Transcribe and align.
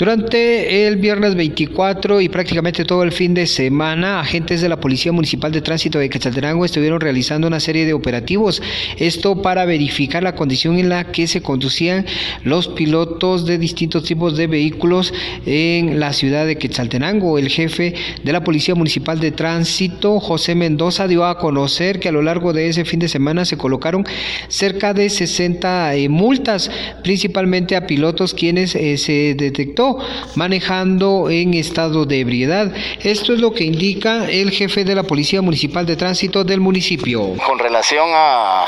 Durante 0.00 0.86
el 0.86 0.96
viernes 0.96 1.34
24 1.34 2.22
y 2.22 2.30
prácticamente 2.30 2.86
todo 2.86 3.02
el 3.02 3.12
fin 3.12 3.34
de 3.34 3.46
semana, 3.46 4.18
agentes 4.20 4.62
de 4.62 4.70
la 4.70 4.80
Policía 4.80 5.12
Municipal 5.12 5.52
de 5.52 5.60
Tránsito 5.60 5.98
de 5.98 6.08
Quetzaltenango 6.08 6.64
estuvieron 6.64 7.02
realizando 7.02 7.46
una 7.46 7.60
serie 7.60 7.84
de 7.84 7.92
operativos, 7.92 8.62
esto 8.96 9.42
para 9.42 9.66
verificar 9.66 10.22
la 10.22 10.34
condición 10.34 10.78
en 10.78 10.88
la 10.88 11.12
que 11.12 11.26
se 11.26 11.42
conducían 11.42 12.06
los 12.44 12.66
pilotos 12.68 13.44
de 13.44 13.58
distintos 13.58 14.04
tipos 14.04 14.38
de 14.38 14.46
vehículos 14.46 15.12
en 15.44 16.00
la 16.00 16.14
ciudad 16.14 16.46
de 16.46 16.56
Quetzaltenango. 16.56 17.36
El 17.36 17.50
jefe 17.50 17.92
de 18.24 18.32
la 18.32 18.42
Policía 18.42 18.74
Municipal 18.74 19.20
de 19.20 19.32
Tránsito, 19.32 20.18
José 20.18 20.54
Mendoza, 20.54 21.08
dio 21.08 21.26
a 21.26 21.36
conocer 21.36 22.00
que 22.00 22.08
a 22.08 22.12
lo 22.12 22.22
largo 22.22 22.54
de 22.54 22.70
ese 22.70 22.86
fin 22.86 23.00
de 23.00 23.08
semana 23.08 23.44
se 23.44 23.58
colocaron 23.58 24.06
cerca 24.48 24.94
de 24.94 25.10
60 25.10 25.94
eh, 25.96 26.08
multas, 26.08 26.70
principalmente 27.02 27.76
a 27.76 27.86
pilotos 27.86 28.32
quienes 28.32 28.74
eh, 28.74 28.96
se 28.96 29.34
detectó 29.34 29.89
manejando 30.34 31.28
en 31.30 31.54
estado 31.54 32.04
de 32.04 32.20
ebriedad. 32.20 32.72
Esto 33.02 33.32
es 33.32 33.40
lo 33.40 33.52
que 33.52 33.64
indica 33.64 34.26
el 34.28 34.50
jefe 34.50 34.84
de 34.84 34.94
la 34.94 35.02
Policía 35.02 35.42
Municipal 35.42 35.86
de 35.86 35.96
Tránsito 35.96 36.44
del 36.44 36.60
municipio. 36.60 37.36
Con 37.46 37.58
relación 37.58 38.08
a, 38.12 38.66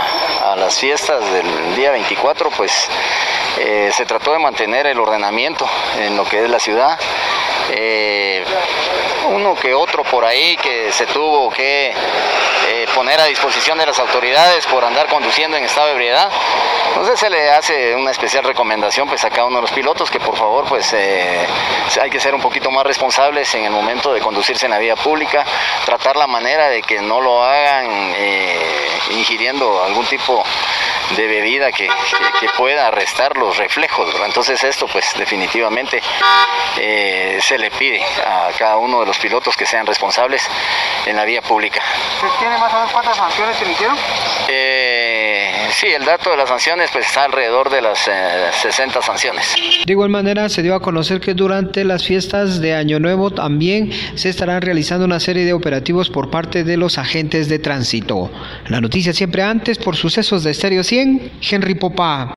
las 0.56 0.78
fiestas 0.78 1.20
del 1.32 1.76
día 1.76 1.92
24, 1.92 2.50
pues 2.56 2.88
eh, 3.58 3.90
se 3.92 4.04
trató 4.04 4.32
de 4.32 4.38
mantener 4.38 4.86
el 4.86 4.98
ordenamiento 4.98 5.66
en 6.00 6.16
lo 6.16 6.24
que 6.24 6.44
es 6.44 6.50
la 6.50 6.58
ciudad. 6.58 6.98
Eh, 7.70 8.44
uno 9.30 9.54
que 9.54 9.72
otro 9.72 10.02
por 10.04 10.24
ahí 10.24 10.56
que 10.62 10.92
se 10.92 11.06
tuvo 11.06 11.50
que 11.50 11.92
poner 12.94 13.20
a 13.20 13.24
disposición 13.24 13.78
de 13.78 13.86
las 13.86 13.98
autoridades 13.98 14.66
por 14.66 14.84
andar 14.84 15.06
conduciendo 15.08 15.56
en 15.56 15.64
estado 15.64 15.88
de 15.88 15.92
ebriedad. 15.92 16.30
Entonces 16.88 17.18
se 17.18 17.30
le 17.30 17.50
hace 17.50 17.94
una 17.96 18.10
especial 18.10 18.44
recomendación 18.44 19.08
pues 19.08 19.24
a 19.24 19.30
cada 19.30 19.46
uno 19.46 19.56
de 19.56 19.62
los 19.62 19.72
pilotos 19.72 20.10
que 20.10 20.20
por 20.20 20.36
favor 20.36 20.66
pues 20.66 20.92
eh, 20.92 21.46
hay 22.00 22.10
que 22.10 22.20
ser 22.20 22.34
un 22.34 22.40
poquito 22.40 22.70
más 22.70 22.84
responsables 22.84 23.54
en 23.54 23.64
el 23.64 23.70
momento 23.70 24.12
de 24.12 24.20
conducirse 24.20 24.66
en 24.66 24.72
la 24.72 24.78
vía 24.78 24.94
pública, 24.96 25.44
tratar 25.84 26.16
la 26.16 26.26
manera 26.26 26.68
de 26.68 26.82
que 26.82 27.00
no 27.00 27.20
lo 27.20 27.42
hagan 27.42 27.86
eh, 28.16 28.88
ingiriendo 29.10 29.82
algún 29.82 30.04
tipo 30.06 30.44
de 31.16 31.26
bebida 31.26 31.72
que, 31.72 31.88
pueda 32.56 32.88
arrestar 32.88 33.36
los 33.36 33.56
reflejos. 33.56 34.14
Entonces 34.26 34.62
esto 34.62 34.86
pues 34.86 35.14
definitivamente 35.16 36.02
eh, 36.76 37.31
se 37.52 37.58
le 37.58 37.70
pide 37.70 38.00
a 38.02 38.48
cada 38.58 38.78
uno 38.78 39.00
de 39.00 39.06
los 39.06 39.18
pilotos 39.18 39.54
que 39.58 39.66
sean 39.66 39.84
responsables 39.84 40.42
en 41.04 41.16
la 41.16 41.26
vía 41.26 41.42
pública. 41.42 41.82
tiene 42.38 42.56
más 42.56 42.72
o 42.72 42.76
menos 42.76 42.92
cuántas 42.92 43.14
sanciones 43.14 43.56
se 43.58 43.64
emitieron? 43.66 43.96
Eh, 44.48 45.68
sí, 45.70 45.88
el 45.88 46.02
dato 46.02 46.30
de 46.30 46.38
las 46.38 46.48
sanciones 46.48 46.88
pues 46.90 47.06
está 47.06 47.24
alrededor 47.24 47.68
de 47.68 47.82
las 47.82 47.98
60 47.98 48.98
eh, 48.98 49.02
sanciones. 49.02 49.54
De 49.84 49.92
igual 49.92 50.08
manera 50.08 50.48
se 50.48 50.62
dio 50.62 50.74
a 50.74 50.80
conocer 50.80 51.20
que 51.20 51.34
durante 51.34 51.84
las 51.84 52.04
fiestas 52.04 52.62
de 52.62 52.74
Año 52.74 52.98
Nuevo 53.00 53.30
también 53.30 53.92
se 54.14 54.30
estarán 54.30 54.62
realizando 54.62 55.04
una 55.04 55.20
serie 55.20 55.44
de 55.44 55.52
operativos 55.52 56.08
por 56.08 56.30
parte 56.30 56.64
de 56.64 56.78
los 56.78 56.96
agentes 56.96 57.50
de 57.50 57.58
tránsito. 57.58 58.30
La 58.68 58.80
noticia 58.80 59.12
siempre 59.12 59.42
antes 59.42 59.76
por 59.76 59.94
sucesos 59.94 60.42
de 60.42 60.52
Estéreo 60.52 60.82
100, 60.82 61.32
Henry 61.50 61.74
Popa. 61.74 62.30